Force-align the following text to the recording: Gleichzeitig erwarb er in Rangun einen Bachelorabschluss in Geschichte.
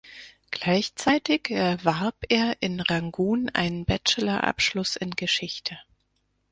Gleichzeitig 0.49 1.51
erwarb 1.51 2.15
er 2.27 2.57
in 2.61 2.79
Rangun 2.79 3.49
einen 3.53 3.85
Bachelorabschluss 3.85 4.95
in 4.95 5.11
Geschichte. 5.11 5.77